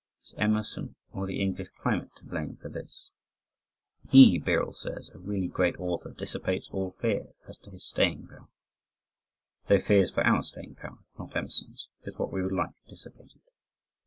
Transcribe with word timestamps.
Is 0.23 0.33
Emerson 0.39 0.95
or 1.11 1.27
the 1.27 1.39
English 1.39 1.67
climate 1.79 2.09
to 2.15 2.25
blame 2.25 2.57
for 2.57 2.69
this? 2.69 3.11
He, 4.09 4.39
Birrell, 4.39 4.73
says 4.73 5.11
a 5.13 5.19
really 5.19 5.47
great 5.47 5.75
author 5.79 6.09
dissipates 6.09 6.67
all 6.71 6.93
fears 6.99 7.35
as 7.47 7.59
to 7.59 7.69
his 7.69 7.85
staying 7.85 8.25
power. 8.27 8.49
(Though 9.67 9.79
fears 9.79 10.11
for 10.11 10.25
our 10.25 10.41
staying 10.41 10.73
power, 10.77 10.97
not 11.19 11.35
Emerson's, 11.35 11.87
is 12.01 12.17
what 12.17 12.31
we 12.31 12.41
would 12.41 12.51
like 12.51 12.71
dissipated.) 12.89 13.41